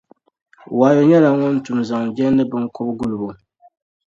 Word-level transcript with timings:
Wayo 0.77 1.01
nyɛla 1.09 1.29
ŋun 1.39 1.55
tum 1.65 1.79
zaŋ 1.89 2.03
jɛndi 2.15 2.43
binkɔb' 2.51 2.95
gulibo. 2.97 3.29